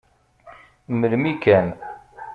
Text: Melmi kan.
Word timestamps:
Melmi 0.93 1.33
kan. 1.43 1.67